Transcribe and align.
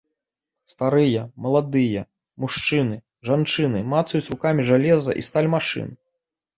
Старыя, 0.71 1.21
маладыя, 1.47 2.03
мужчыны, 2.45 2.97
жанчыны 3.31 3.85
мацаюць 3.95 4.27
рукамі 4.35 4.61
жалеза 4.75 5.11
і 5.23 5.31
сталь 5.33 5.55
машын. 5.61 5.99